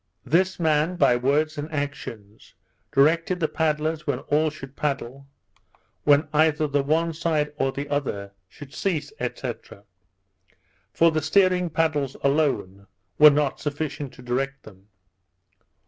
[0.25, 2.55] This man, by words and actions,
[2.91, 5.27] directed the paddlers when all should paddle,
[6.05, 9.29] when either the one side or the other should cease, &c.
[10.91, 12.87] for the steering paddles alone
[13.19, 14.87] were not sufficient to direct them.